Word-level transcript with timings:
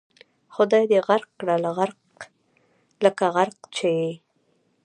خدای 0.55 0.83
دې 0.91 0.99
غرق 1.07 1.29
کړه 1.39 1.55
لکه 3.03 3.25
غرق 3.35 3.59
چې 3.75 3.87
یې. 3.99 4.11